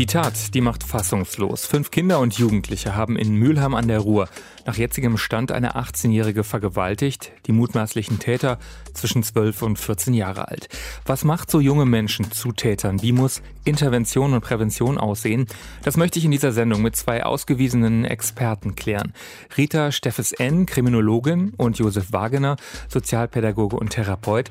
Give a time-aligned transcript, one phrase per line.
[0.00, 1.66] Die Tat, die macht fassungslos.
[1.66, 4.30] Fünf Kinder und Jugendliche haben in Mülheim an der Ruhr
[4.64, 8.58] nach jetzigem Stand eine 18-Jährige vergewaltigt, die mutmaßlichen Täter
[8.94, 10.70] zwischen 12 und 14 Jahre alt.
[11.04, 13.02] Was macht so junge Menschen zu Tätern?
[13.02, 15.44] Wie muss Intervention und Prävention aussehen?
[15.82, 19.12] Das möchte ich in dieser Sendung mit zwei ausgewiesenen Experten klären.
[19.58, 22.56] Rita Steffes N., Kriminologin und Josef Wagener,
[22.88, 24.48] Sozialpädagoge und Therapeut.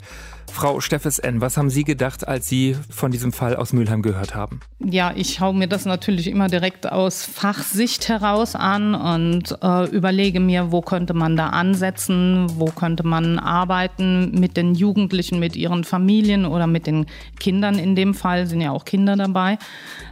[0.51, 4.35] Frau Steffes N., was haben Sie gedacht, als Sie von diesem Fall aus Mülheim gehört
[4.35, 4.59] haben?
[4.79, 10.39] Ja, ich schaue mir das natürlich immer direkt aus Fachsicht heraus an und äh, überlege
[10.39, 15.83] mir, wo könnte man da ansetzen, wo könnte man arbeiten mit den Jugendlichen, mit ihren
[15.83, 17.05] Familien oder mit den
[17.39, 19.57] Kindern in dem Fall, sind ja auch Kinder dabei.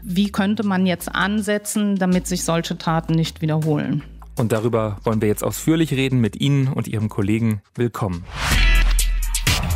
[0.03, 4.03] Wie könnte man jetzt ansetzen, damit sich solche Taten nicht wiederholen?
[4.37, 7.61] Und darüber wollen wir jetzt ausführlich reden mit Ihnen und Ihrem Kollegen.
[7.75, 8.23] Willkommen.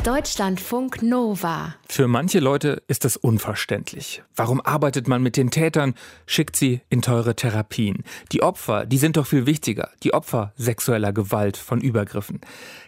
[0.03, 1.75] Deutschlandfunk Nova.
[1.87, 4.23] Für manche Leute ist das unverständlich.
[4.35, 5.93] Warum arbeitet man mit den Tätern,
[6.25, 8.03] schickt sie in teure Therapien?
[8.31, 9.91] Die Opfer, die sind doch viel wichtiger.
[10.01, 12.41] Die Opfer sexueller Gewalt von Übergriffen.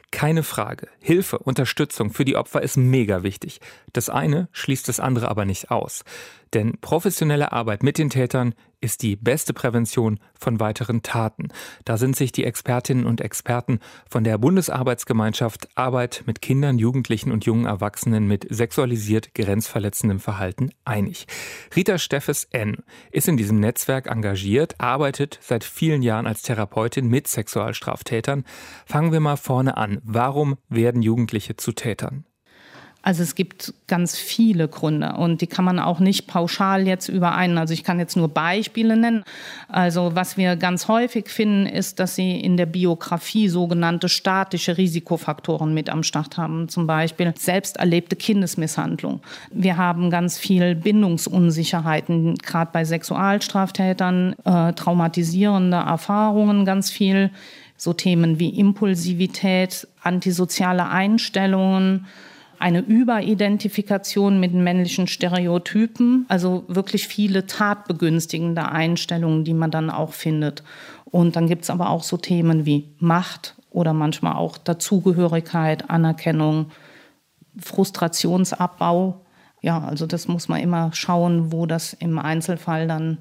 [0.10, 0.88] Keine Frage.
[1.00, 3.62] Hilfe, Unterstützung für die Opfer ist mega wichtig.
[3.94, 6.04] Das eine schließt das andere aber nicht aus.
[6.54, 11.48] Denn professionelle Arbeit mit den Tätern ist die beste Prävention von weiteren Taten.
[11.86, 17.46] Da sind sich die Expertinnen und Experten von der Bundesarbeitsgemeinschaft Arbeit mit Kindern, Jugendlichen und
[17.46, 21.28] jungen Erwachsenen mit sexualisiert grenzverletzendem Verhalten einig.
[21.76, 22.84] Rita Steffes N.
[23.12, 28.44] ist in diesem Netzwerk engagiert, arbeitet seit vielen Jahren als Therapeutin mit Sexualstraftätern.
[28.86, 30.02] Fangen wir mal vorne an.
[30.04, 32.26] Warum werden Jugendliche zu Tätern?
[33.06, 37.58] Also es gibt ganz viele Gründe und die kann man auch nicht pauschal jetzt überein.
[37.58, 39.26] Also ich kann jetzt nur Beispiele nennen.
[39.68, 45.74] Also was wir ganz häufig finden, ist, dass sie in der Biografie sogenannte statische Risikofaktoren
[45.74, 46.70] mit am Start haben.
[46.70, 49.20] Zum Beispiel selbst erlebte Kindesmisshandlung.
[49.52, 57.32] Wir haben ganz viel Bindungsunsicherheiten, gerade bei Sexualstraftätern, äh, traumatisierende Erfahrungen, ganz viel.
[57.76, 62.06] So Themen wie Impulsivität, antisoziale Einstellungen,
[62.64, 70.64] eine Überidentifikation mit männlichen Stereotypen, also wirklich viele tatbegünstigende Einstellungen, die man dann auch findet.
[71.04, 76.72] Und dann gibt es aber auch so Themen wie Macht oder manchmal auch Dazugehörigkeit, Anerkennung,
[77.60, 79.26] Frustrationsabbau.
[79.62, 83.18] Ja, also das muss man immer schauen, wo das im Einzelfall dann,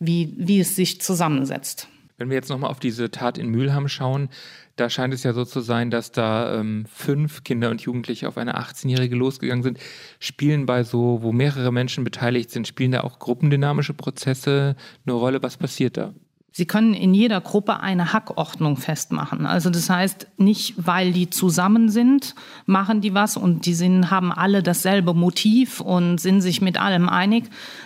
[0.00, 1.86] wie, wie es sich zusammensetzt.
[2.20, 4.28] Wenn wir jetzt nochmal auf diese Tat in Mülheim schauen,
[4.76, 8.36] da scheint es ja so zu sein, dass da ähm, fünf Kinder und Jugendliche auf
[8.36, 9.78] eine 18-Jährige losgegangen sind.
[10.18, 14.76] Spielen bei so, wo mehrere Menschen beteiligt sind, spielen da auch gruppendynamische Prozesse
[15.06, 15.42] eine Rolle?
[15.42, 16.12] Was passiert da?
[16.60, 19.46] Sie können in jeder Gruppe eine Hackordnung festmachen.
[19.46, 22.34] Also das heißt, nicht weil die zusammen sind,
[22.66, 27.08] machen die was und die sind, haben alle dasselbe Motiv und sind sich mit allem
[27.08, 27.44] einig,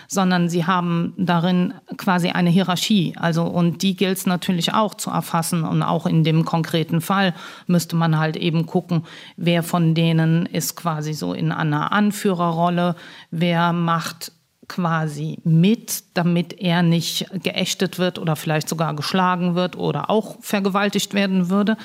[0.09, 3.13] sondern sie haben darin quasi eine Hierarchie.
[3.15, 7.33] Also und die gilt es natürlich auch zu erfassen und auch in dem konkreten Fall
[7.67, 9.05] müsste man halt eben gucken,
[9.37, 12.97] wer von denen ist quasi so in einer Anführerrolle,
[13.31, 14.33] wer macht
[14.67, 21.13] quasi mit, damit er nicht geächtet wird oder vielleicht sogar geschlagen wird oder auch vergewaltigt
[21.13, 21.77] werden würde.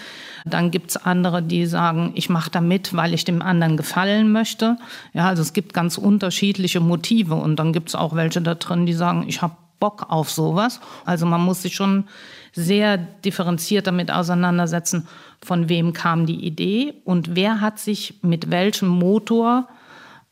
[0.45, 4.77] Dann gibt's andere, die sagen, ich mache da mit, weil ich dem anderen gefallen möchte.
[5.13, 8.95] Ja, also es gibt ganz unterschiedliche Motive und dann gibt's auch welche da drin, die
[8.95, 10.81] sagen, ich habe Bock auf sowas.
[11.05, 12.05] Also man muss sich schon
[12.53, 15.09] sehr differenziert damit auseinandersetzen,
[15.43, 19.69] von wem kam die Idee und wer hat sich mit welchem Motor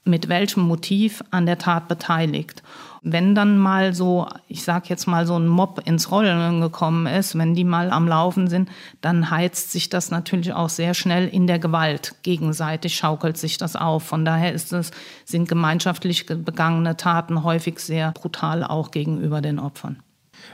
[0.09, 2.63] mit welchem Motiv an der Tat beteiligt.
[3.03, 7.39] Wenn dann mal so, ich sag jetzt mal so ein Mob ins Rollen gekommen ist,
[7.39, 8.69] wenn die mal am Laufen sind,
[9.01, 12.17] dann heizt sich das natürlich auch sehr schnell in der Gewalt.
[12.23, 14.03] Gegenseitig schaukelt sich das auf.
[14.03, 14.91] Von daher ist es,
[15.25, 20.03] sind gemeinschaftlich begangene Taten häufig sehr brutal auch gegenüber den Opfern.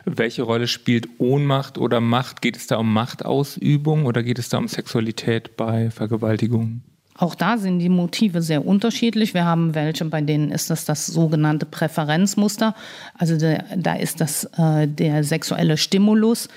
[0.05, 2.43] Welche Rolle spielt Ohnmacht oder Macht?
[2.43, 6.83] Geht es da um Machtausübung oder geht es da um Sexualität bei Vergewaltigungen?
[7.17, 9.35] Auch da sind die Motive sehr unterschiedlich.
[9.35, 12.75] Wir haben welche, bei denen ist das das sogenannte Präferenzmuster.
[13.17, 16.49] Also der, da ist das äh, der sexuelle Stimulus,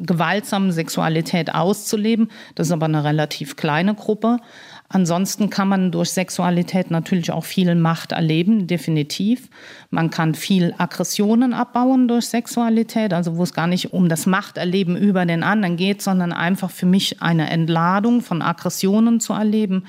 [0.00, 2.30] gewaltsam Sexualität auszuleben.
[2.54, 4.38] Das ist aber eine relativ kleine Gruppe.
[4.88, 9.48] Ansonsten kann man durch Sexualität natürlich auch viel Macht erleben, definitiv.
[9.90, 14.96] Man kann viel Aggressionen abbauen durch Sexualität, also wo es gar nicht um das Machterleben
[14.96, 19.84] über den anderen geht, sondern einfach für mich eine Entladung von Aggressionen zu erleben.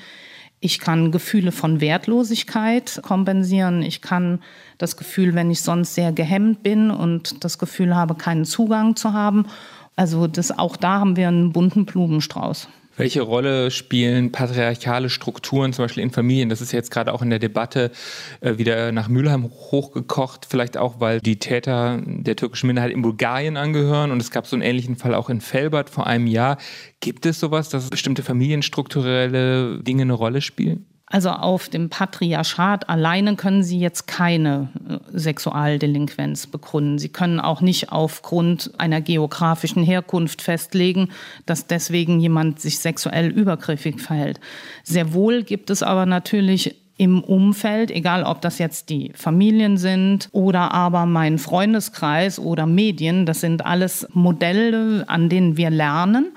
[0.60, 3.82] Ich kann Gefühle von Wertlosigkeit kompensieren.
[3.82, 4.40] Ich kann
[4.76, 9.12] das Gefühl, wenn ich sonst sehr gehemmt bin und das Gefühl habe, keinen Zugang zu
[9.12, 9.46] haben.
[9.94, 12.68] Also das, auch da haben wir einen bunten Blumenstrauß.
[12.98, 16.48] Welche Rolle spielen patriarchale Strukturen, zum Beispiel in Familien?
[16.48, 17.92] Das ist jetzt gerade auch in der Debatte
[18.40, 23.56] äh, wieder nach Mülheim hochgekocht, vielleicht auch, weil die Täter der türkischen Minderheit in Bulgarien
[23.56, 26.58] angehören und es gab so einen ähnlichen Fall auch in Felbert vor einem Jahr.
[26.98, 30.97] Gibt es sowas, dass bestimmte familienstrukturelle Dinge eine Rolle spielen?
[31.10, 36.98] Also auf dem Patriarchat alleine können Sie jetzt keine äh, Sexualdelinquenz begründen.
[36.98, 41.08] Sie können auch nicht aufgrund einer geografischen Herkunft festlegen,
[41.46, 44.38] dass deswegen jemand sich sexuell übergriffig verhält.
[44.84, 50.28] Sehr wohl gibt es aber natürlich im Umfeld, egal ob das jetzt die Familien sind
[50.32, 56.32] oder aber mein Freundeskreis oder Medien, das sind alles Modelle, an denen wir lernen.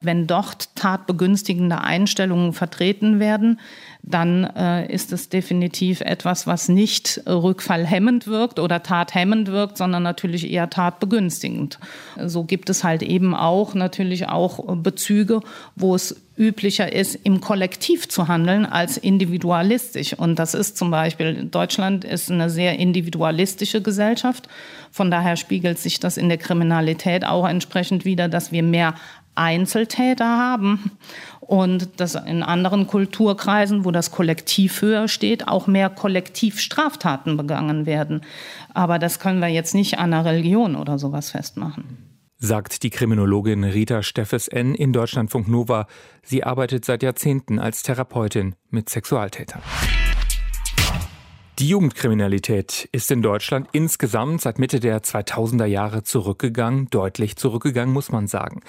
[0.00, 3.58] Wenn dort tatbegünstigende Einstellungen vertreten werden,
[4.10, 10.50] dann äh, ist es definitiv etwas, was nicht rückfallhemmend wirkt oder tathemmend wirkt, sondern natürlich
[10.50, 11.78] eher tatbegünstigend.
[12.24, 15.40] So gibt es halt eben auch natürlich auch Bezüge,
[15.76, 20.14] wo es üblicher ist, im Kollektiv zu handeln als individualistisch.
[20.14, 24.48] Und das ist zum Beispiel, Deutschland ist eine sehr individualistische Gesellschaft.
[24.90, 28.94] Von daher spiegelt sich das in der Kriminalität auch entsprechend wieder, dass wir mehr
[29.34, 30.92] Einzeltäter haben
[31.48, 38.20] und dass in anderen Kulturkreisen, wo das Kollektiv höher steht, auch mehr Kollektivstraftaten begangen werden.
[38.74, 41.96] Aber das können wir jetzt nicht an einer Religion oder sowas festmachen.
[42.36, 44.74] Sagt die Kriminologin Rita Steffes N.
[44.74, 45.86] in Deutschlandfunk Nova.
[46.22, 49.62] Sie arbeitet seit Jahrzehnten als Therapeutin mit Sexualtätern.
[51.58, 58.12] Die Jugendkriminalität ist in Deutschland insgesamt seit Mitte der 2000er Jahre zurückgegangen, deutlich zurückgegangen, muss
[58.12, 58.60] man sagen.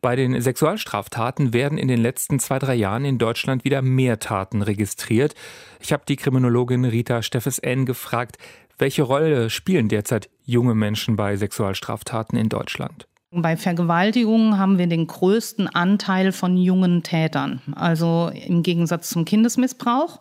[0.00, 4.62] Bei den Sexualstraftaten werden in den letzten zwei, drei Jahren in Deutschland wieder mehr Taten
[4.62, 5.34] registriert.
[5.80, 7.84] Ich habe die Kriminologin Rita Steffes N.
[7.84, 8.36] gefragt,
[8.78, 13.08] welche Rolle spielen derzeit junge Menschen bei Sexualstraftaten in Deutschland?
[13.32, 20.20] Bei Vergewaltigungen haben wir den größten Anteil von jungen Tätern, also im Gegensatz zum Kindesmissbrauch.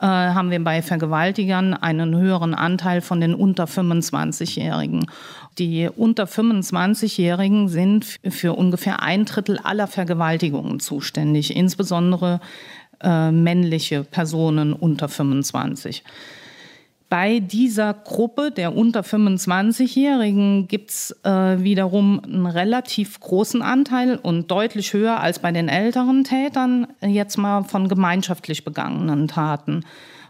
[0.00, 5.06] Äh, haben wir bei Vergewaltigern einen höheren Anteil von den unter 25-Jährigen.
[5.58, 12.40] Die unter 25-Jährigen sind für ungefähr ein Drittel aller Vergewaltigungen zuständig, insbesondere
[13.02, 16.04] äh, männliche Personen unter 25.
[17.08, 24.50] Bei dieser Gruppe der unter 25-Jährigen gibt es äh, wiederum einen relativ großen Anteil und
[24.50, 29.84] deutlich höher als bei den älteren Tätern jetzt mal von gemeinschaftlich begangenen Taten.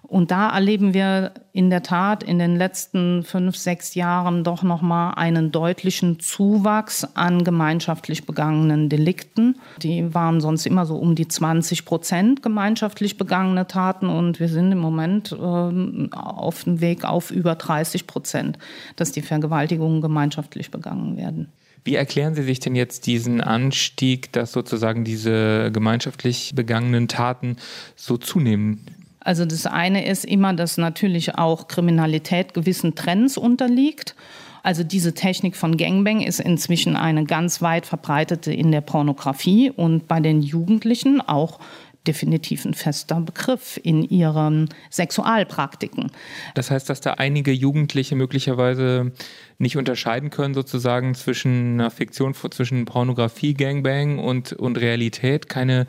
[0.09, 5.15] Und da erleben wir in der Tat in den letzten fünf, sechs Jahren doch nochmal
[5.17, 9.57] einen deutlichen Zuwachs an gemeinschaftlich begangenen Delikten.
[9.83, 14.73] Die waren sonst immer so um die 20 Prozent gemeinschaftlich begangene Taten und wir sind
[14.73, 18.59] im Moment äh, auf dem Weg auf über 30 Prozent,
[18.97, 21.53] dass die Vergewaltigungen gemeinschaftlich begangen werden.
[21.85, 27.57] Wie erklären Sie sich denn jetzt diesen Anstieg, dass sozusagen diese gemeinschaftlich begangenen Taten
[27.95, 28.87] so zunehmen?
[29.21, 34.15] Also das eine ist immer, dass natürlich auch Kriminalität gewissen Trends unterliegt.
[34.63, 40.09] Also diese Technik von Gangbang ist inzwischen eine ganz weit verbreitete in der Pornografie und
[40.09, 41.59] bei den Jugendlichen auch
[42.07, 46.11] definitiv ein fester Begriff in ihren Sexualpraktiken.
[46.55, 49.13] Das heißt, dass da einige Jugendliche möglicherweise
[49.59, 55.87] nicht unterscheiden können, sozusagen zwischen einer Fiktion, zwischen Pornografie, Gangbang und, und Realität, keine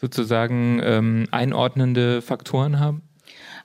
[0.00, 3.02] sozusagen ähm, einordnende Faktoren haben?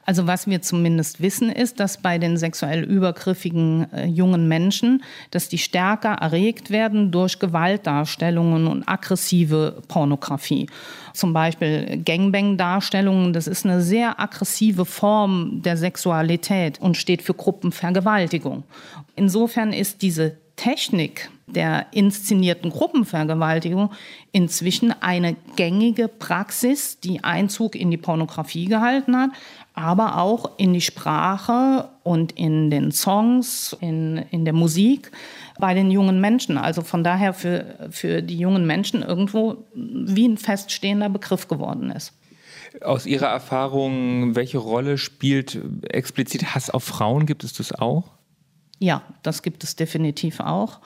[0.10, 5.50] Also was wir zumindest wissen, ist, dass bei den sexuell übergriffigen äh, jungen Menschen, dass
[5.50, 10.66] die stärker erregt werden durch Gewaltdarstellungen und aggressive Pornografie.
[11.14, 18.64] Zum Beispiel Gangbang-Darstellungen, das ist eine sehr aggressive Form der Sexualität und steht für Gruppenvergewaltigung.
[19.16, 23.92] Insofern ist diese Technik der inszenierten Gruppenvergewaltigung
[24.34, 29.30] inzwischen eine gängige Praxis, die Einzug in die Pornografie gehalten hat,
[29.74, 35.12] aber auch in die Sprache und in den Songs, in, in der Musik
[35.60, 36.58] bei den jungen Menschen.
[36.58, 42.12] Also von daher für, für die jungen Menschen irgendwo wie ein feststehender Begriff geworden ist.
[42.82, 45.58] Aus Ihrer Erfahrung, welche Rolle spielt
[45.90, 47.26] explizit Hass auf Frauen?
[47.26, 48.19] Gibt es das auch?
[48.82, 50.80] Ja, das gibt es definitiv auch.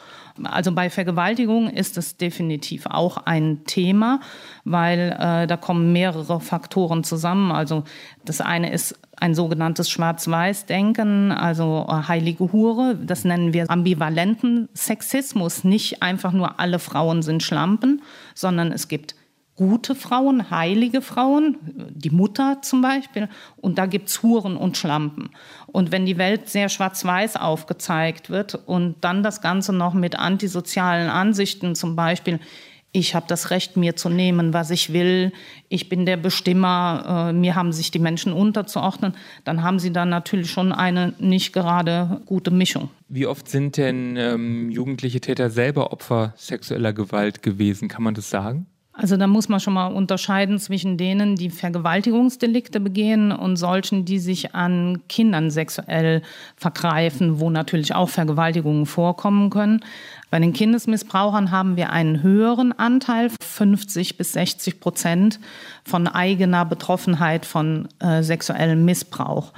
[0.44, 4.20] Also bei Vergewaltigung ist es definitiv auch ein Thema,
[4.66, 7.52] weil äh, da kommen mehrere Faktoren zusammen.
[7.52, 7.84] Also
[8.26, 12.96] das eine ist ein sogenanntes Schwarz-Weiß-Denken, also äh, heilige Hure.
[12.96, 15.64] Das nennen wir ambivalenten Sexismus.
[15.64, 18.02] Nicht einfach nur alle Frauen sind Schlampen,
[18.34, 19.14] sondern es gibt
[19.56, 21.58] gute Frauen, heilige Frauen,
[21.94, 25.30] die Mutter zum Beispiel, und da gibt es Huren und Schlampen.
[25.68, 31.10] Und wenn die Welt sehr schwarz-weiß aufgezeigt wird und dann das Ganze noch mit antisozialen
[31.10, 32.40] Ansichten, zum Beispiel
[32.96, 35.34] ich habe das Recht, mir zu nehmen, was ich will,
[35.68, 40.06] ich bin der Bestimmer, äh, mir haben sich die Menschen unterzuordnen, dann haben sie da
[40.06, 42.92] natürlich schon eine nicht gerade gute Mischung.
[43.10, 47.88] Wie oft sind denn ähm, jugendliche Täter selber Opfer sexueller Gewalt gewesen?
[47.88, 48.68] Kann man das sagen?
[48.96, 54.20] Also da muss man schon mal unterscheiden zwischen denen, die Vergewaltigungsdelikte begehen und solchen, die
[54.20, 56.22] sich an Kindern sexuell
[56.58, 59.84] vergreifen, wo natürlich auch Vergewaltigungen vorkommen können.
[60.30, 65.40] Bei den Kindesmissbrauchern haben wir einen höheren Anteil, 50 bis 60 Prozent
[65.84, 69.54] von eigener Betroffenheit von äh, sexuellem Missbrauch.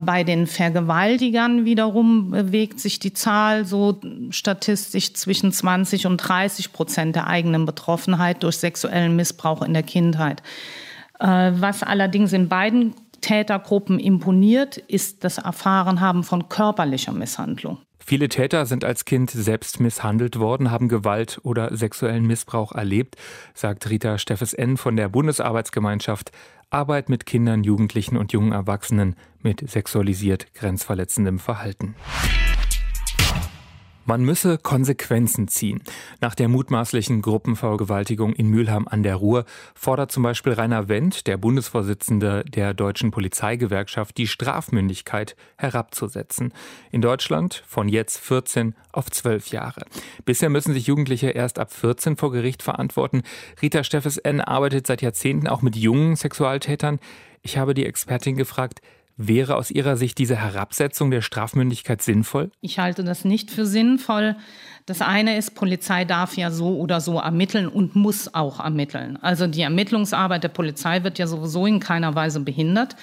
[0.00, 4.00] Bei den Vergewaltigern wiederum bewegt sich die Zahl so
[4.30, 10.42] statistisch zwischen 20 und 30 Prozent der eigenen Betroffenheit durch sexuellen Missbrauch in der Kindheit.
[11.18, 17.78] Äh, was allerdings in beiden Tätergruppen imponiert, ist das Erfahrenhaben von körperlicher Misshandlung.
[18.08, 23.16] Viele Täter sind als Kind selbst misshandelt worden, haben Gewalt oder sexuellen Missbrauch erlebt,
[23.52, 24.78] sagt Rita Steffes N.
[24.78, 26.32] von der Bundesarbeitsgemeinschaft
[26.70, 31.96] Arbeit mit Kindern, Jugendlichen und jungen Erwachsenen mit sexualisiert grenzverletzendem Verhalten.
[34.08, 35.82] Man müsse Konsequenzen ziehen.
[36.22, 41.36] Nach der mutmaßlichen Gruppenvergewaltigung in Mülheim an der Ruhr fordert zum Beispiel Rainer Wendt, der
[41.36, 46.54] Bundesvorsitzende der Deutschen Polizeigewerkschaft, die Strafmündigkeit herabzusetzen.
[46.90, 49.84] In Deutschland von jetzt 14 auf 12 Jahre.
[50.24, 53.24] Bisher müssen sich Jugendliche erst ab 14 vor Gericht verantworten.
[53.60, 54.40] Rita Steffes N.
[54.40, 56.98] arbeitet seit Jahrzehnten auch mit jungen Sexualtätern.
[57.42, 58.80] Ich habe die Expertin gefragt,
[59.20, 62.52] Wäre aus Ihrer Sicht diese Herabsetzung der Strafmündigkeit sinnvoll?
[62.60, 64.36] Ich halte das nicht für sinnvoll.
[64.86, 69.18] Das eine ist, Polizei darf ja so oder so ermitteln und muss auch ermitteln.
[69.20, 72.94] Also die Ermittlungsarbeit der Polizei wird ja sowieso in keiner Weise behindert.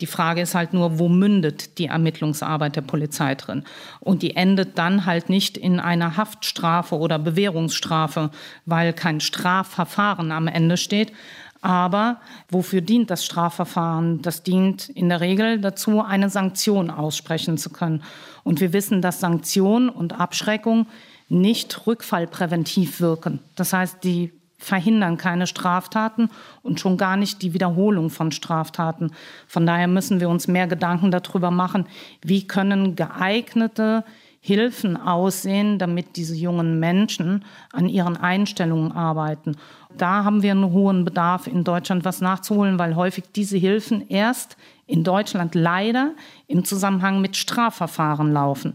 [0.00, 3.62] Die Frage ist halt nur, wo mündet die Ermittlungsarbeit der Polizei drin?
[4.00, 8.30] Und die endet dann halt nicht in einer Haftstrafe oder Bewährungsstrafe,
[8.66, 11.12] weil kein Strafverfahren am Ende steht,
[11.60, 14.22] aber wofür dient das Strafverfahren?
[14.22, 18.02] Das dient in der Regel dazu, eine Sanktion aussprechen zu können.
[18.44, 20.86] Und wir wissen, dass Sanktion und Abschreckung
[21.28, 23.40] nicht rückfallpräventiv wirken.
[23.56, 26.28] Das heißt, die verhindern keine Straftaten
[26.62, 29.12] und schon gar nicht die Wiederholung von Straftaten.
[29.46, 31.86] Von daher müssen wir uns mehr Gedanken darüber machen,
[32.22, 34.04] wie können geeignete
[34.42, 39.56] Hilfen aussehen, damit diese jungen Menschen an ihren Einstellungen arbeiten.
[39.96, 44.56] Da haben wir einen hohen Bedarf in Deutschland, was nachzuholen, weil häufig diese Hilfen erst
[44.86, 46.14] in Deutschland leider
[46.46, 48.74] im Zusammenhang mit Strafverfahren laufen.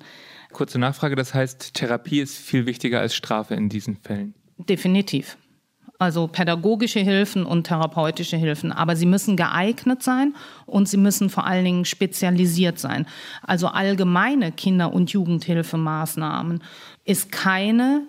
[0.52, 4.34] Kurze Nachfrage, das heißt, Therapie ist viel wichtiger als Strafe in diesen Fällen?
[4.58, 5.38] Definitiv
[6.00, 8.72] also pädagogische Hilfen und therapeutische Hilfen.
[8.72, 13.06] Aber sie müssen geeignet sein und sie müssen vor allen Dingen spezialisiert sein.
[13.42, 16.64] Also allgemeine Kinder- und Jugendhilfemaßnahmen
[17.06, 18.08] ist keine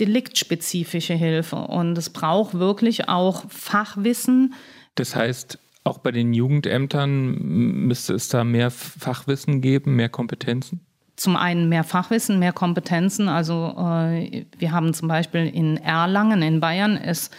[0.00, 4.54] deliktspezifische Hilfe und es braucht wirklich auch Fachwissen.
[4.94, 7.38] Das heißt, auch bei den Jugendämtern
[7.86, 10.80] müsste es da mehr Fachwissen geben, mehr Kompetenzen?
[11.18, 13.28] zum einen mehr Fachwissen, mehr Kompetenzen.
[13.28, 17.34] Also äh, wir haben zum Beispiel in Erlangen in Bayern ist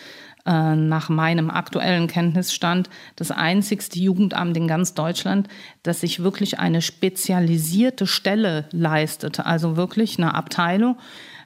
[0.46, 5.48] äh, nach meinem aktuellen Kenntnisstand das einzigste Jugendamt in ganz Deutschland,
[5.84, 10.98] das sich wirklich eine spezialisierte Stelle leistet, also wirklich eine Abteilung,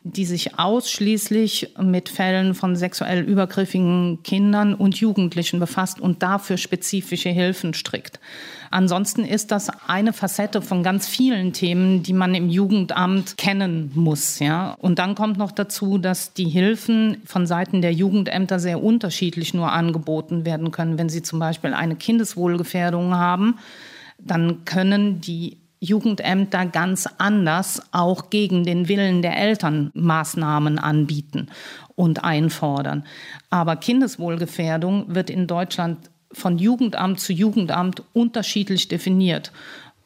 [0.06, 7.30] die sich ausschließlich mit Fällen von sexuell übergriffigen Kindern und Jugendlichen befasst und dafür spezifische
[7.30, 8.20] Hilfen strickt.
[8.70, 14.40] Ansonsten ist das eine Facette von ganz vielen Themen, die man im Jugendamt kennen muss.
[14.40, 14.76] Ja?
[14.80, 19.72] Und dann kommt noch dazu, dass die Hilfen von Seiten der Jugendämter sehr unterschiedlich nur
[19.72, 20.98] angeboten werden können.
[20.98, 23.60] Wenn sie zum Beispiel eine Kindeswohlgefährdung haben,
[24.18, 31.50] dann können die Jugendämter ganz anders auch gegen den Willen der Eltern Maßnahmen anbieten
[31.96, 33.06] und einfordern.
[33.50, 39.52] Aber Kindeswohlgefährdung wird in Deutschland von Jugendamt zu Jugendamt unterschiedlich definiert.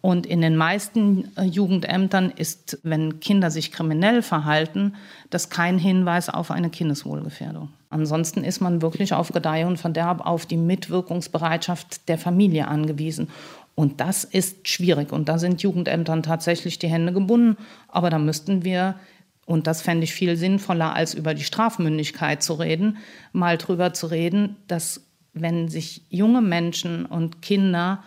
[0.02, 4.94] Und in den meisten äh, Jugendämtern ist, wenn Kinder sich kriminell verhalten,
[5.30, 7.70] das kein Hinweis auf eine Kindeswohlgefährdung.
[7.90, 13.30] Ansonsten ist man wirklich auf Gedeih und Verderb auf die Mitwirkungsbereitschaft der Familie angewiesen.
[13.80, 15.12] Und das ist schwierig.
[15.12, 17.58] Und da sind Jugendämtern tatsächlich die Hände gebunden.
[17.88, 18.96] Aber da müssten wir,
[19.46, 22.98] und das fände ich viel sinnvoller, als über die Strafmündigkeit zu reden,
[23.34, 28.04] mal drüber zu reden, dass wenn sich junge Menschen und Kinder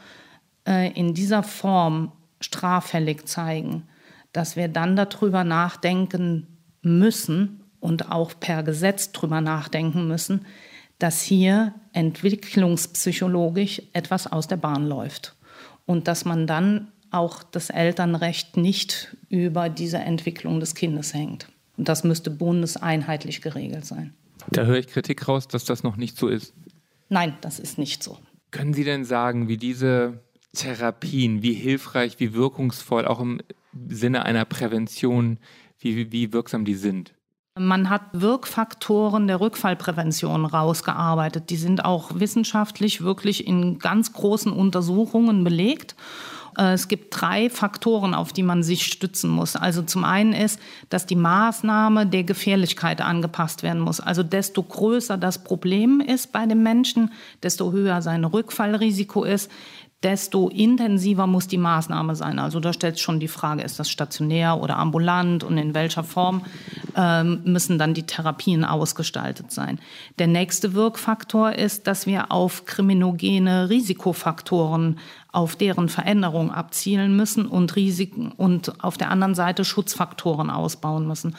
[0.66, 2.10] äh, in dieser Form
[2.40, 3.84] straffällig zeigen,
[4.32, 6.48] dass wir dann darüber nachdenken
[6.82, 10.46] müssen und auch per Gesetz darüber nachdenken müssen,
[10.98, 15.36] dass hier entwicklungspsychologisch etwas aus der Bahn läuft
[15.86, 21.48] und dass man dann auch das Elternrecht nicht über diese Entwicklung des Kindes hängt.
[21.76, 24.14] Und das müsste bundeseinheitlich geregelt sein.
[24.50, 26.54] Da höre ich Kritik raus, dass das noch nicht so ist.
[27.08, 28.18] Nein, das ist nicht so.
[28.50, 30.20] Können Sie denn sagen, wie diese
[30.52, 33.40] Therapien, wie hilfreich, wie wirkungsvoll, auch im
[33.88, 35.38] Sinne einer Prävention,
[35.78, 37.14] wie, wie wirksam die sind?
[37.58, 41.50] Man hat Wirkfaktoren der Rückfallprävention rausgearbeitet.
[41.50, 45.96] Die sind auch wissenschaftlich wirklich in ganz großen Untersuchungen belegt.
[46.56, 49.56] Äh, es gibt drei Faktoren, auf die man sich stützen muss.
[49.56, 54.00] Also zum einen ist, dass die Maßnahme der Gefährlichkeit angepasst werden muss.
[54.00, 59.50] Also desto größer das Problem ist bei dem Menschen, desto höher sein Rückfallrisiko ist,
[60.02, 62.38] desto intensiver muss die Maßnahme sein.
[62.38, 66.04] Also da stellt sich schon die Frage, ist das stationär oder ambulant und in welcher
[66.04, 66.42] Form
[66.96, 69.78] ähm, müssen dann die Therapien ausgestaltet sein.
[70.18, 74.98] Der nächste Wirkfaktor ist, dass wir auf kriminogene Risikofaktoren
[75.32, 81.36] auf deren Veränderung abzielen müssen und Risiken und auf der anderen Seite Schutzfaktoren ausbauen müssen.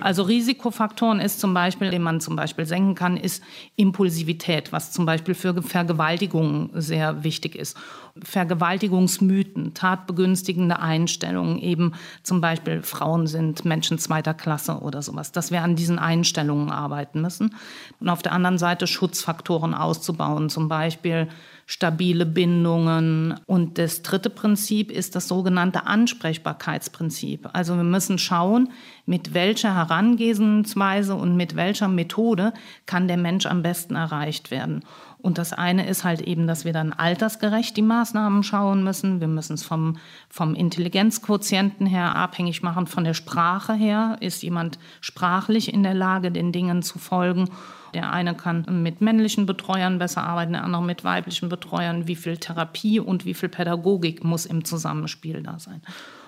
[0.00, 3.42] Also Risikofaktoren ist zum Beispiel, den man zum Beispiel senken kann, ist
[3.76, 7.76] Impulsivität, was zum Beispiel für Vergewaltigungen sehr wichtig ist.
[8.22, 15.62] Vergewaltigungsmythen, tatbegünstigende Einstellungen, eben zum Beispiel Frauen sind Menschen zweiter Klasse oder sowas, dass wir
[15.62, 17.56] an diesen Einstellungen arbeiten müssen.
[18.00, 21.28] Und auf der anderen Seite Schutzfaktoren auszubauen, zum Beispiel
[21.66, 23.40] stabile Bindungen.
[23.46, 27.48] Und das dritte Prinzip ist das sogenannte Ansprechbarkeitsprinzip.
[27.52, 28.70] Also wir müssen schauen,
[29.06, 32.52] mit welcher Herangehensweise und mit welcher Methode
[32.86, 34.82] kann der Mensch am besten erreicht werden.
[35.24, 39.20] Und das eine ist halt eben, dass wir dann altersgerecht die Maßnahmen schauen müssen.
[39.20, 39.96] Wir müssen es vom,
[40.28, 44.18] vom Intelligenzquotienten her abhängig machen, von der Sprache her.
[44.20, 47.48] Ist jemand sprachlich in der Lage, den Dingen zu folgen?
[47.94, 52.06] Der eine kann mit männlichen Betreuern besser arbeiten, der andere mit weiblichen Betreuern.
[52.06, 55.80] Wie viel Therapie und wie viel Pädagogik muss im Zusammenspiel da sein?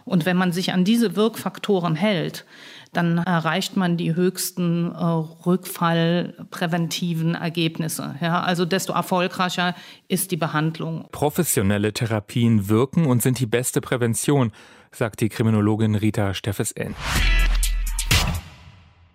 [0.07, 2.47] Und wenn man sich an diese Wirkfaktoren hält,
[2.93, 8.15] dann erreicht man die höchsten äh, rückfallpräventiven Ergebnisse.
[8.23, 9.75] Ja, also desto erfolgreicher
[10.09, 11.07] ist die Behandlung.
[11.13, 14.53] Professionelle Therapien wirken und sind die beste Prävention,
[14.93, 16.95] sagt die Kriminologin Rita Steffes-N.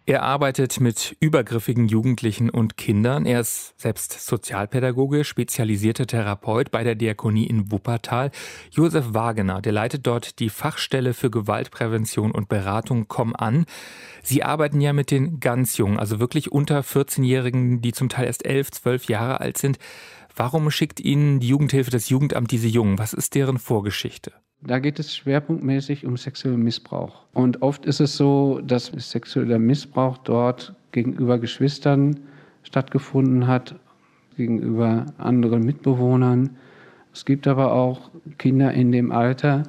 [0.07, 3.27] Er arbeitet mit übergriffigen Jugendlichen und Kindern.
[3.27, 8.31] Er ist selbst Sozialpädagoge, spezialisierter Therapeut bei der Diakonie in Wuppertal.
[8.71, 13.67] Josef Wagener, der leitet dort die Fachstelle für Gewaltprävention und Beratung Komm an.
[14.23, 18.43] Sie arbeiten ja mit den ganz Jungen, also wirklich unter 14-Jährigen, die zum Teil erst
[18.43, 19.77] 11, 12 Jahre alt sind.
[20.35, 22.97] Warum schickt Ihnen die Jugendhilfe, das Jugendamt diese Jungen?
[22.97, 24.33] Was ist deren Vorgeschichte?
[24.63, 27.23] Da geht es schwerpunktmäßig um sexuellen Missbrauch.
[27.33, 32.19] Und oft ist es so, dass sexueller Missbrauch dort gegenüber Geschwistern
[32.63, 33.75] stattgefunden hat,
[34.37, 36.51] gegenüber anderen Mitbewohnern.
[37.11, 39.63] Es gibt aber auch Kinder in dem Alter,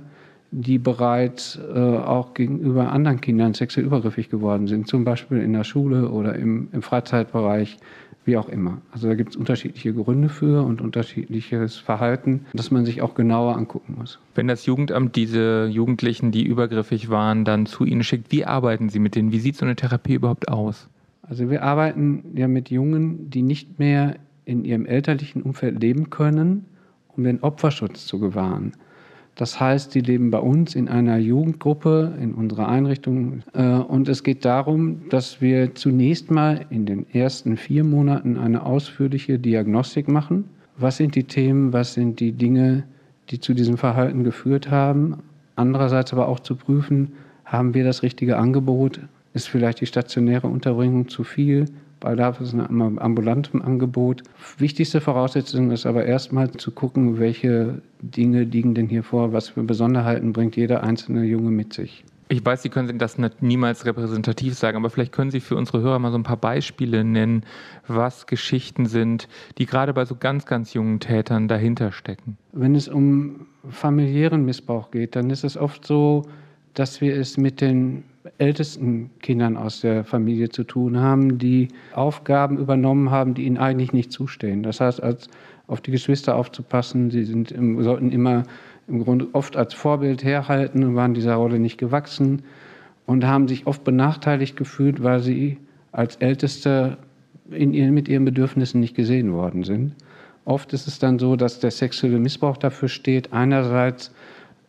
[0.51, 5.65] die bereits äh, auch gegenüber anderen Kindern sexuell übergriffig geworden sind, zum Beispiel in der
[5.65, 7.79] Schule oder im, im Freizeitbereich
[8.25, 8.79] wie auch immer.
[8.93, 13.57] Also da gibt es unterschiedliche Gründe für und unterschiedliches Verhalten, das man sich auch genauer
[13.57, 14.19] angucken muss.
[14.35, 18.99] Wenn das Jugendamt diese Jugendlichen, die übergriffig waren, dann zu Ihnen schickt, wie arbeiten Sie
[18.99, 19.33] mit denen?
[19.33, 20.89] Wie sieht so eine Therapie überhaupt aus?
[21.23, 26.67] Also wir arbeiten ja mit Jungen, die nicht mehr in ihrem elterlichen Umfeld leben können,
[27.17, 28.73] um den Opferschutz zu gewahren.
[29.35, 33.43] Das heißt, die leben bei uns in einer Jugendgruppe, in unserer Einrichtung.
[33.55, 38.65] Äh, und es geht darum, dass wir zunächst mal in den ersten vier Monaten eine
[38.65, 40.45] ausführliche Diagnostik machen.
[40.77, 42.85] Was sind die Themen, was sind die Dinge,
[43.31, 45.19] die zu diesem Verhalten geführt haben?
[45.57, 47.13] Andererseits aber auch zu prüfen,
[47.45, 49.01] haben wir das richtige Angebot?
[49.35, 51.67] Ist vielleicht die stationäre Unterbringung zu viel?
[52.03, 54.25] Bei Bedarf ist ein ambulantes Angebot.
[54.59, 59.63] Wichtigste Voraussetzung ist aber erstmal zu gucken, welche Dinge liegen denn hier vor, was für
[59.63, 62.05] Besonderheiten bringt jeder einzelne Junge mit sich.
[62.29, 66.01] Ich weiß, Sie können das niemals repräsentativ sagen, aber vielleicht können Sie für unsere Hörer
[66.01, 67.45] mal so ein paar Beispiele nennen,
[67.87, 72.37] was Geschichten sind, die gerade bei so ganz, ganz jungen Tätern dahinter stecken.
[72.51, 76.25] Wenn es um familiären Missbrauch geht, dann ist es oft so,
[76.75, 78.03] dass wir es mit den
[78.39, 83.93] ältesten Kindern aus der Familie zu tun haben, die Aufgaben übernommen haben, die ihnen eigentlich
[83.93, 84.63] nicht zustehen.
[84.63, 85.29] Das heißt, als
[85.67, 88.45] auf die Geschwister aufzupassen, sie sind sollten immer
[88.89, 92.43] im Grunde oft als Vorbild herhalten und waren dieser Rolle nicht gewachsen
[93.07, 95.59] und haben sich oft benachteiligt gefühlt, weil sie
[95.93, 96.99] als Älteste
[97.51, 99.95] in ihren, mit ihren Bedürfnissen nicht gesehen worden sind.
[100.45, 104.13] Oft ist es dann so, dass der sexuelle Missbrauch dafür steht, einerseits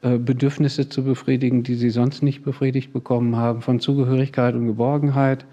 [0.04, 5.46] Bedürfnisse zu befriedigen, die sie sonst nicht befriedigt bekommen haben, von Zugehörigkeit und Geborgenheit.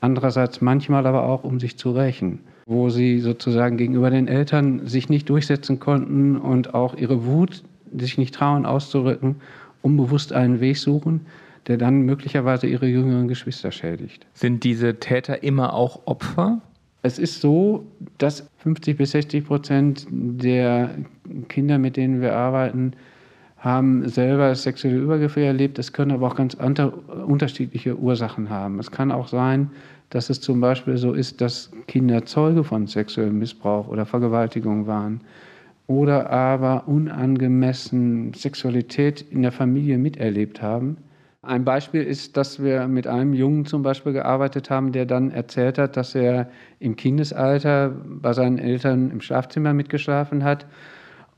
[0.00, 5.08] Andererseits manchmal aber auch, um sich zu rächen, wo sie sozusagen gegenüber den Eltern sich
[5.08, 7.64] nicht durchsetzen konnten und auch ihre Wut
[7.96, 9.36] sich nicht trauen auszurücken,
[9.82, 11.26] unbewusst einen Weg suchen,
[11.66, 14.26] der dann möglicherweise ihre jüngeren Geschwister schädigt.
[14.32, 16.62] Sind diese Täter immer auch Opfer?
[17.02, 20.94] Es ist so, dass 50 bis 60 Prozent der
[21.48, 22.92] Kinder, mit denen wir arbeiten,
[23.58, 25.78] haben selber sexuelle Übergriffe erlebt.
[25.78, 26.56] Es können aber auch ganz
[27.26, 28.78] unterschiedliche Ursachen haben.
[28.78, 29.70] Es kann auch sein,
[30.10, 35.20] dass es zum Beispiel so ist, dass Kinder Zeuge von sexuellem Missbrauch oder Vergewaltigung waren
[35.86, 40.98] oder aber unangemessen Sexualität in der Familie miterlebt haben.
[41.42, 45.78] Ein Beispiel ist, dass wir mit einem Jungen zum Beispiel gearbeitet haben, der dann erzählt
[45.78, 50.66] hat, dass er im Kindesalter bei seinen Eltern im Schlafzimmer mitgeschlafen hat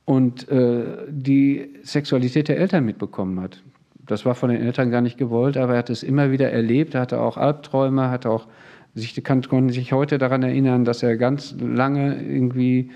[0.04, 3.62] und äh, die Sexualität der Eltern mitbekommen hat.
[4.06, 6.94] Das war von den Eltern gar nicht gewollt, aber er hat es immer wieder erlebt.
[6.94, 8.48] Er hatte auch Albträume, hatte auch
[8.94, 12.90] sich kann, konnte sich heute daran erinnern, dass er ganz lange irgendwie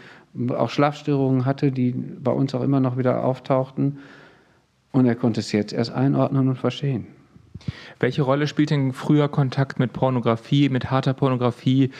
[0.49, 3.99] auch Schlafstörungen hatte, die bei uns auch immer noch wieder auftauchten.
[4.90, 7.07] Und er konnte es jetzt erst einordnen und verstehen.
[8.01, 11.90] Welche Rolle spielt denn früher Kontakt mit Pornografie, mit harter Pornografie?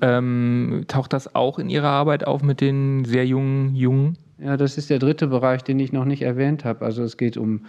[0.00, 4.16] Ähm, taucht das auch in Ihrer Arbeit auf mit den sehr jungen Jungen?
[4.42, 6.84] Ja, das ist der dritte Bereich, den ich noch nicht erwähnt habe.
[6.84, 7.66] Also es geht um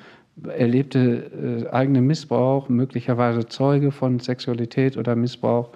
[0.48, 5.70] erlebte äh, eigene Missbrauch, möglicherweise Zeuge von Sexualität oder Missbrauch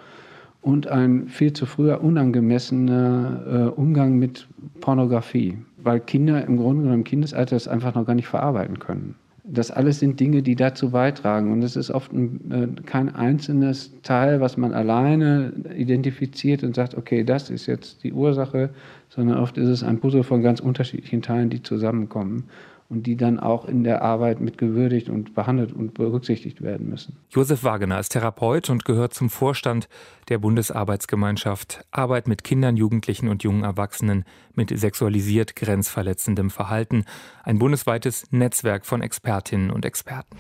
[0.62, 3.43] und ein viel zu früher unangemessener
[3.75, 4.47] äh, Umgang mit
[4.79, 9.15] Pornografie, weil Kinder im Grunde genommen im Kindesalter das einfach noch gar nicht verarbeiten können.
[9.47, 11.51] Das alles sind Dinge, die dazu beitragen.
[11.51, 16.95] Und es ist oft ein, äh, kein einzelnes Teil, was man alleine identifiziert und sagt,
[16.95, 18.71] okay, das ist jetzt die Ursache,
[19.10, 22.45] sondern oft ist es ein Puzzle von ganz unterschiedlichen Teilen, die zusammenkommen
[22.89, 27.17] und die dann auch in der Arbeit mit gewürdigt und behandelt und berücksichtigt werden müssen.
[27.32, 29.89] Josef Wagener ist Therapeut und gehört zum Vorstand
[30.30, 37.06] der Bundesarbeitsgemeinschaft Arbeit mit Kindern, Jugendlichen und jungen Erwachsenen mit sexualisiert grenzverletzendem Verhalten,
[37.43, 40.38] ein bundesweites Netzwerk von Expertinnen und Experten.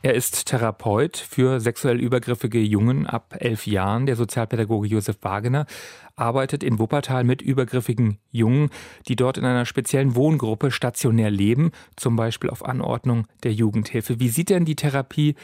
[0.00, 4.06] Er ist Therapeut für sexuell übergriffige Jungen ab elf Jahren.
[4.06, 5.66] Der Sozialpädagoge Josef Wagener
[6.14, 8.70] arbeitet in Wuppertal mit übergriffigen Jungen,
[9.08, 14.20] die dort in einer speziellen Wohngruppe stationär leben, zum Beispiel auf Anordnung der Jugendhilfe.
[14.20, 15.34] Wie sieht denn die Therapie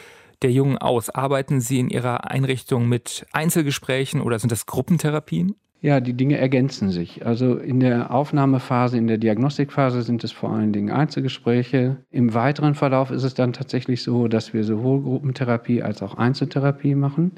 [0.43, 1.11] der Jungen aus?
[1.11, 5.57] Arbeiten Sie in Ihrer Einrichtung mit Einzelgesprächen oder sind das Gruppentherapien?
[5.85, 7.27] Ja, die Dinge ergänzen sich.
[7.27, 11.99] Also in der Aufnahmephase, in der Diagnostikphase sind es vor allen Dingen Einzelgespräche.
[12.11, 16.95] Im weiteren Verlauf ist es dann tatsächlich so, dass wir sowohl Gruppentherapie als auch Einzeltherapie
[16.95, 17.33] machen.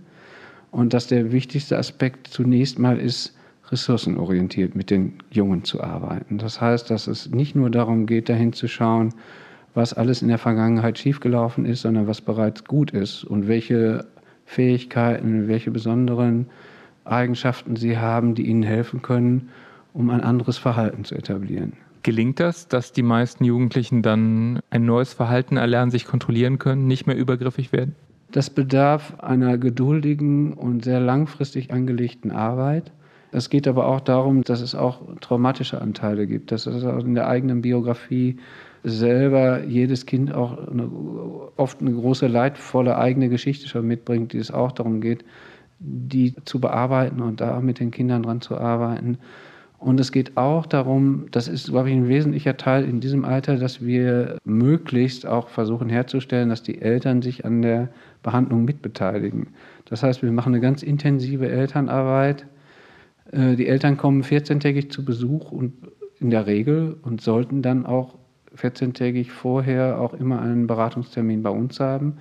[0.71, 3.37] Und dass der wichtigste Aspekt zunächst mal ist,
[3.73, 6.39] ressourcenorientiert mit den Jungen zu arbeiten.
[6.39, 9.13] Das heißt, dass es nicht nur darum geht, dahin zu schauen,
[9.75, 14.07] was alles in der Vergangenheit schiefgelaufen ist, sondern was bereits gut ist und welche
[14.45, 16.47] Fähigkeiten, welche besonderen
[17.07, 19.49] Eigenschaften sie haben, die ihnen helfen können,
[19.93, 21.73] um ein anderes Verhalten zu etablieren.
[22.03, 27.07] Gelingt das, dass die meisten Jugendlichen dann ein neues Verhalten erlernen, sich kontrollieren können, nicht
[27.07, 27.97] mehr übergriffig werden?
[28.31, 32.93] Das bedarf einer geduldigen und sehr langfristig angelegten Arbeit.
[33.33, 37.15] Es geht aber auch darum, dass es auch traumatische Anteile gibt, dass es auch in
[37.15, 38.37] der eigenen Biografie
[38.85, 40.89] selber jedes Kind auch eine,
[41.57, 45.25] oft eine große leidvolle eigene Geschichte schon mitbringt, die es auch darum geht,
[45.79, 49.19] die zu bearbeiten und da mit den Kindern dran zu arbeiten.
[49.79, 53.57] Und es geht auch darum, das ist, glaube ich, ein wesentlicher Teil in diesem Alter,
[53.57, 57.91] dass wir möglichst auch versuchen herzustellen, dass die Eltern sich an der
[58.23, 59.49] Behandlung mitbeteiligen.
[59.85, 62.47] Das heißt, wir machen eine ganz intensive Elternarbeit.
[63.33, 65.75] Äh, die Eltern kommen 14-tägig zu Besuch und
[66.21, 68.15] in der Regel und sollten dann auch
[68.57, 72.17] 14-tägig vorher auch immer einen Beratungstermin bei uns haben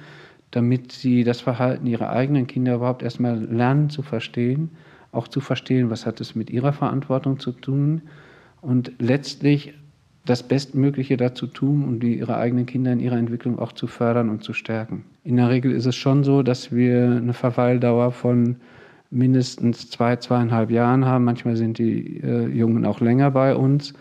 [0.55, 4.69] damit sie das Verhalten ihrer eigenen Kinder überhaupt erstmal lernen zu verstehen,
[5.11, 8.01] auch zu verstehen, was hat es mit ihrer Verantwortung zu tun
[8.61, 9.73] und letztlich
[10.25, 14.29] das Bestmögliche dazu tun, um die, ihre eigenen Kinder in ihrer Entwicklung auch zu fördern
[14.29, 15.03] und zu stärken.
[15.25, 18.55] In der Regel ist es schon so, dass wir eine Verweildauer von
[19.11, 21.25] mindestens zwei, zweieinhalb Jahren haben.
[21.25, 23.93] Manchmal sind die äh, Jungen auch länger bei uns.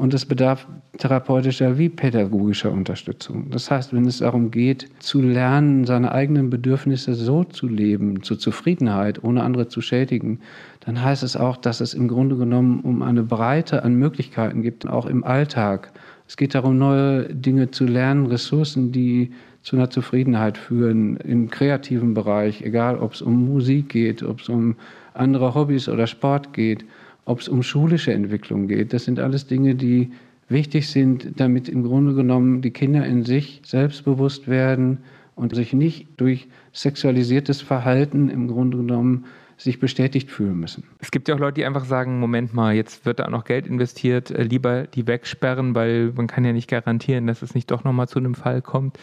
[0.00, 3.50] Und es bedarf therapeutischer wie pädagogischer Unterstützung.
[3.50, 8.38] Das heißt, wenn es darum geht, zu lernen, seine eigenen Bedürfnisse so zu leben, zur
[8.38, 10.40] Zufriedenheit, ohne andere zu schädigen,
[10.86, 14.88] dann heißt es auch, dass es im Grunde genommen um eine Breite an Möglichkeiten gibt,
[14.88, 15.92] auch im Alltag.
[16.26, 22.14] Es geht darum, neue Dinge zu lernen, Ressourcen, die zu einer Zufriedenheit führen, im kreativen
[22.14, 24.76] Bereich, egal ob es um Musik geht, ob es um
[25.12, 26.86] andere Hobbys oder Sport geht
[27.30, 28.92] ob es um schulische Entwicklung geht.
[28.92, 30.10] Das sind alles Dinge, die
[30.48, 34.98] wichtig sind, damit im Grunde genommen die Kinder in sich selbstbewusst werden
[35.36, 40.84] und sich nicht durch sexualisiertes Verhalten im Grunde genommen sich bestätigt fühlen müssen.
[40.98, 43.44] Es gibt ja auch Leute, die einfach sagen, Moment mal, jetzt wird da auch noch
[43.44, 47.70] Geld investiert, äh, lieber die wegsperren, weil man kann ja nicht garantieren, dass es nicht
[47.70, 48.98] doch nochmal zu einem Fall kommt.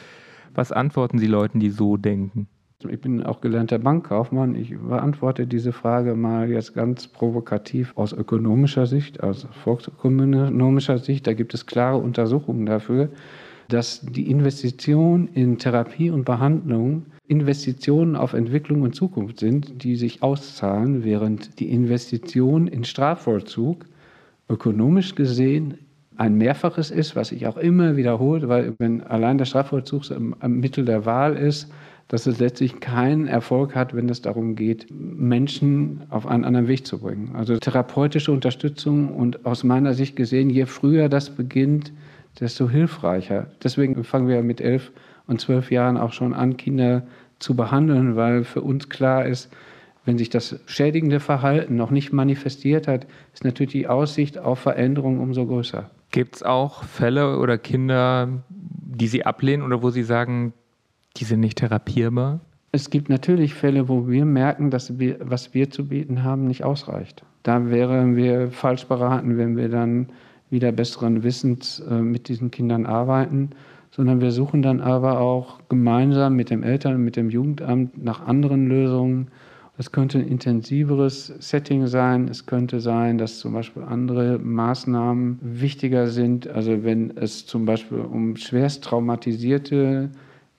[0.53, 2.47] Was antworten Sie Leuten, die so denken?
[2.87, 4.53] Ich bin auch gelernter Bankkaufmann.
[4.53, 11.25] Ich beantworte diese Frage mal jetzt ganz provokativ aus ökonomischer Sicht, aus volksökonomischer Sicht.
[11.25, 13.09] Da gibt es klare Untersuchungen dafür,
[13.67, 20.21] dass die Investition in Therapie und Behandlung Investitionen auf Entwicklung und Zukunft sind, die sich
[20.21, 23.85] auszahlen, während die Investition in Strafvollzug
[24.49, 25.79] ökonomisch gesehen
[26.15, 30.85] ein Mehrfaches ist, was ich auch immer wiederhole, weil wenn allein der Strafvollzug am Mittel
[30.85, 31.71] der Wahl ist,
[32.07, 36.87] dass es letztlich keinen Erfolg hat, wenn es darum geht, Menschen auf einen anderen Weg
[36.87, 37.35] zu bringen.
[37.35, 41.91] Also therapeutische Unterstützung und aus meiner Sicht gesehen, je früher das beginnt,
[42.39, 43.47] desto hilfreicher.
[43.63, 44.91] Deswegen fangen wir mit elf
[45.27, 47.03] und zwölf Jahren auch schon an, Kinder
[47.39, 49.51] zu behandeln, weil für uns klar ist,
[50.05, 55.19] wenn sich das schädigende Verhalten noch nicht manifestiert hat, ist natürlich die Aussicht auf Veränderung
[55.19, 55.89] umso größer.
[56.11, 60.53] Gibt es auch Fälle oder Kinder, die Sie ablehnen oder wo Sie sagen,
[61.19, 62.39] die sind nicht therapierbar?
[62.71, 66.63] Es gibt natürlich Fälle, wo wir merken, dass wir, was wir zu bieten haben, nicht
[66.63, 67.23] ausreicht.
[67.43, 70.08] Da wären wir falsch beraten, wenn wir dann
[70.49, 73.51] wieder besseren Wissens äh, mit diesen Kindern arbeiten,
[73.91, 78.25] sondern wir suchen dann aber auch gemeinsam mit dem Eltern, und mit dem Jugendamt nach
[78.25, 79.27] anderen Lösungen,
[79.80, 82.27] es könnte ein intensiveres Setting sein.
[82.30, 86.47] Es könnte sein, dass zum Beispiel andere Maßnahmen wichtiger sind.
[86.47, 90.10] Also wenn es zum Beispiel um schwerst traumatisierte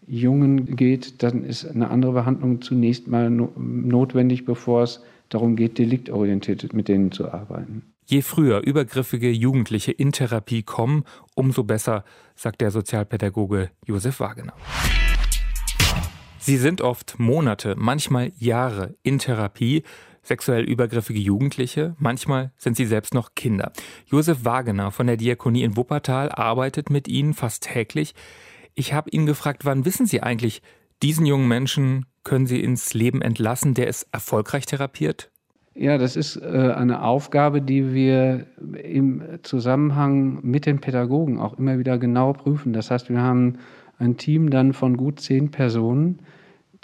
[0.09, 6.73] Jungen geht, dann ist eine andere Behandlung zunächst mal notwendig, bevor es darum geht, deliktorientiert
[6.73, 7.83] mit denen zu arbeiten.
[8.07, 14.55] Je früher übergriffige Jugendliche in Therapie kommen, umso besser, sagt der Sozialpädagoge Josef Wagener.
[16.39, 19.83] Sie sind oft Monate, manchmal Jahre in Therapie,
[20.23, 23.73] sexuell übergriffige Jugendliche, manchmal sind sie selbst noch Kinder.
[24.07, 28.15] Josef Wagener von der Diakonie in Wuppertal arbeitet mit ihnen fast täglich.
[28.79, 30.63] Ich habe ihn gefragt, wann wissen Sie eigentlich,
[31.03, 35.33] diesen jungen Menschen können Sie ins Leben entlassen, der ist erfolgreich therapiert?
[35.75, 38.47] Ja, das ist äh, eine Aufgabe, die wir
[38.81, 42.73] im Zusammenhang mit den Pädagogen auch immer wieder genau prüfen.
[42.73, 43.59] Das heißt, wir haben
[43.99, 46.21] ein Team dann von gut zehn Personen,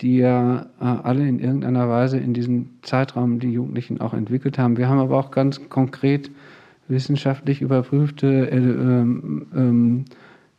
[0.01, 4.79] die ja äh, alle in irgendeiner Weise in diesem Zeitraum die Jugendlichen auch entwickelt haben.
[4.79, 6.33] Wir haben aber auch ganz konkret
[6.89, 10.05] wissenschaftlich überprüfte äh, ähm, ähm,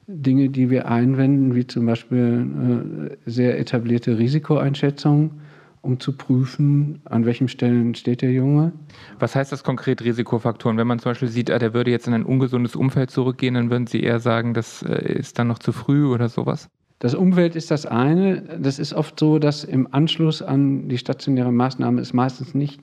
[0.07, 5.41] Dinge, die wir einwenden, wie zum Beispiel äh, sehr etablierte Risikoeinschätzungen,
[5.81, 8.71] um zu prüfen, an welchen Stellen steht der Junge.
[9.19, 10.77] Was heißt das konkret Risikofaktoren?
[10.77, 13.69] Wenn man zum Beispiel sieht, ah, der würde jetzt in ein ungesundes Umfeld zurückgehen, dann
[13.69, 16.69] würden Sie eher sagen, das äh, ist dann noch zu früh oder sowas?
[16.99, 18.41] Das Umfeld ist das eine.
[18.59, 22.81] Das ist oft so, dass im Anschluss an die stationäre Maßnahme es meistens nicht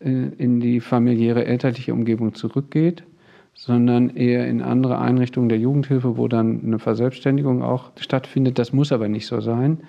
[0.00, 3.04] äh, in die familiäre elterliche Umgebung zurückgeht,
[3.60, 8.58] sondern eher in andere Einrichtungen der Jugendhilfe, wo dann eine Verselbstständigung auch stattfindet.
[8.58, 9.80] Das muss aber nicht so sein.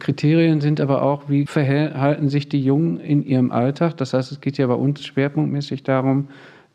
[0.00, 3.96] Kriterien sind aber auch, wie verhalten sich die Jungen in ihrem Alltag.
[3.98, 6.26] Das heißt, es geht ja bei uns schwerpunktmäßig darum,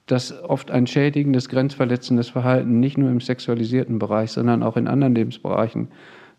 [0.06, 5.14] dass oft ein schädigendes, grenzverletzendes Verhalten nicht nur im sexualisierten Bereich, sondern auch in anderen
[5.14, 5.90] Lebensbereichen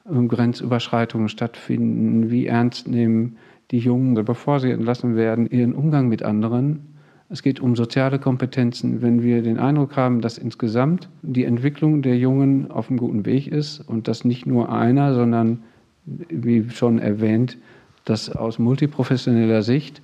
[0.09, 3.37] Grenzüberschreitungen stattfinden, wie ernst nehmen
[3.70, 6.95] die Jungen, bevor sie entlassen werden, ihren Umgang mit anderen.
[7.28, 9.02] Es geht um soziale Kompetenzen.
[9.02, 13.48] Wenn wir den Eindruck haben, dass insgesamt die Entwicklung der Jungen auf einem guten Weg
[13.48, 15.64] ist und dass nicht nur einer, sondern
[16.04, 17.58] wie schon erwähnt,
[18.04, 20.02] das aus multiprofessioneller Sicht,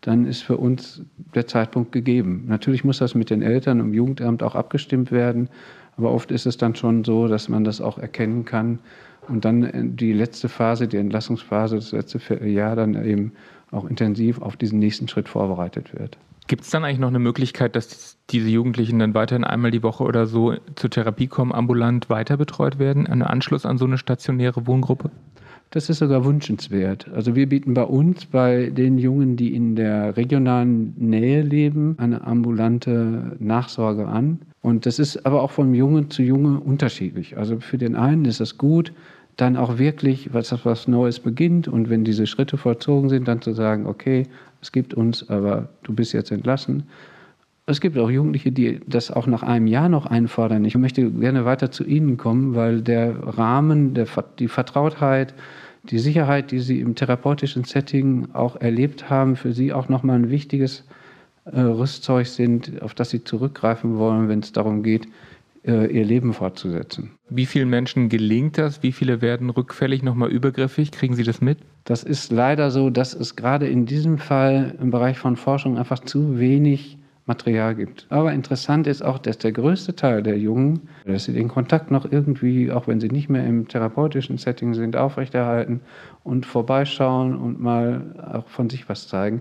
[0.00, 1.02] dann ist für uns
[1.34, 2.44] der Zeitpunkt gegeben.
[2.48, 5.48] Natürlich muss das mit den Eltern im Jugendamt auch abgestimmt werden,
[5.96, 8.80] aber oft ist es dann schon so, dass man das auch erkennen kann
[9.28, 13.32] und dann die letzte Phase, die Entlassungsphase, das letzte Vierteljahr dann eben
[13.70, 16.18] auch intensiv auf diesen nächsten Schritt vorbereitet wird.
[16.46, 20.04] Gibt es dann eigentlich noch eine Möglichkeit, dass diese Jugendlichen dann weiterhin einmal die Woche
[20.04, 24.66] oder so zur Therapie kommen, ambulant weiter betreut werden, einen Anschluss an so eine stationäre
[24.66, 25.10] Wohngruppe?
[25.70, 27.10] Das ist sogar wünschenswert.
[27.14, 32.24] Also wir bieten bei uns, bei den Jungen, die in der regionalen Nähe leben, eine
[32.24, 34.38] ambulante Nachsorge an.
[34.60, 37.36] Und das ist aber auch von Junge zu Junge unterschiedlich.
[37.38, 38.92] Also für den einen ist es gut,
[39.36, 43.52] dann auch wirklich was, was Neues beginnt und wenn diese Schritte vollzogen sind, dann zu
[43.52, 44.26] sagen, okay,
[44.64, 46.84] es gibt uns, aber du bist jetzt entlassen.
[47.66, 50.64] Es gibt auch Jugendliche, die das auch nach einem Jahr noch einfordern.
[50.64, 54.06] Ich möchte gerne weiter zu Ihnen kommen, weil der Rahmen, der,
[54.38, 55.34] die Vertrautheit,
[55.90, 60.30] die Sicherheit, die Sie im therapeutischen Setting auch erlebt haben, für Sie auch nochmal ein
[60.30, 60.84] wichtiges
[61.44, 65.06] äh, Rüstzeug sind, auf das Sie zurückgreifen wollen, wenn es darum geht,
[65.66, 67.12] ihr Leben fortzusetzen.
[67.30, 68.82] Wie vielen Menschen gelingt das?
[68.82, 70.92] Wie viele werden rückfällig nochmal übergriffig?
[70.92, 71.58] Kriegen Sie das mit?
[71.84, 76.00] Das ist leider so, dass es gerade in diesem Fall im Bereich von Forschung einfach
[76.00, 78.06] zu wenig Material gibt.
[78.10, 82.10] Aber interessant ist auch, dass der größte Teil der Jungen, dass sie den Kontakt noch
[82.10, 85.80] irgendwie, auch wenn sie nicht mehr im therapeutischen Setting sind, aufrechterhalten
[86.22, 89.40] und vorbeischauen und mal auch von sich was zeigen.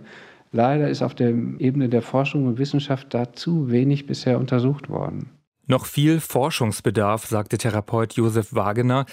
[0.54, 5.32] Leider ist auf der Ebene der Forschung und Wissenschaft dazu wenig bisher untersucht worden.
[5.66, 9.06] Noch viel Forschungsbedarf, sagte Therapeut Josef Wagener.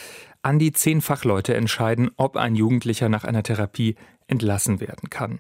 [0.43, 3.95] An die zehn Fachleute entscheiden, ob ein Jugendlicher nach einer Therapie
[4.27, 5.39] entlassen werden kann.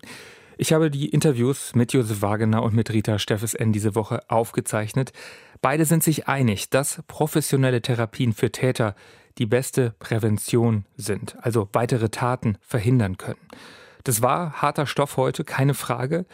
[0.57, 5.12] Ich habe die Interviews mit Josef Wagener und mit Rita Steffes N diese Woche aufgezeichnet.
[5.62, 8.94] Beide sind sich einig, dass professionelle Therapien für Täter
[9.38, 13.40] die beste Prävention sind, also weitere Taten verhindern können.
[14.05, 16.27] Das war harter Stoff heute, keine Frage.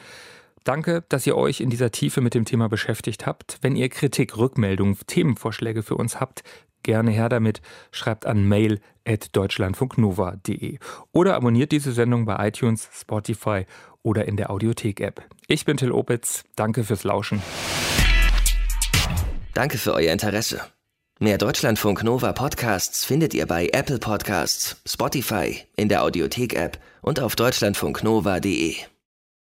[0.66, 3.58] Danke, dass ihr euch in dieser Tiefe mit dem Thema beschäftigt habt.
[3.62, 6.42] Wenn ihr Kritik, Rückmeldungen, Themenvorschläge für uns habt,
[6.82, 7.60] gerne her damit.
[7.92, 10.80] Schreibt an mail.deutschlandfunknova.de
[11.12, 13.64] oder abonniert diese Sendung bei iTunes, Spotify
[14.02, 15.22] oder in der Audiothek-App.
[15.46, 16.42] Ich bin Till Opitz.
[16.56, 17.40] Danke fürs Lauschen.
[19.54, 20.62] Danke für euer Interesse.
[21.20, 27.36] Mehr Deutschlandfunk Nova Podcasts findet ihr bei Apple Podcasts, Spotify, in der Audiothek-App und auf
[27.36, 28.74] deutschlandfunknova.de.